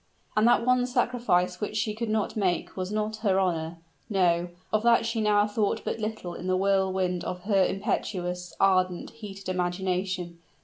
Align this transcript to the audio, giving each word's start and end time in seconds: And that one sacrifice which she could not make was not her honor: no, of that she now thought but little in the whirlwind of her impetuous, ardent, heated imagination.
And 0.35 0.47
that 0.47 0.65
one 0.65 0.87
sacrifice 0.87 1.61
which 1.61 1.77
she 1.77 1.93
could 1.93 2.09
not 2.09 2.35
make 2.35 2.75
was 2.75 2.91
not 2.91 3.17
her 3.17 3.37
honor: 3.39 3.77
no, 4.09 4.49
of 4.73 4.81
that 4.81 5.05
she 5.05 5.21
now 5.21 5.45
thought 5.45 5.83
but 5.85 5.99
little 5.99 6.33
in 6.33 6.47
the 6.47 6.57
whirlwind 6.57 7.23
of 7.23 7.41
her 7.41 7.63
impetuous, 7.63 8.51
ardent, 8.59 9.11
heated 9.11 9.47
imagination. 9.47 10.39